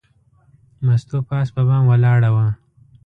مستو 0.85 1.17
پاس 1.29 1.47
په 1.55 1.61
بام 1.67 1.83
ولاړه 1.87 2.29
وه. 2.35 2.45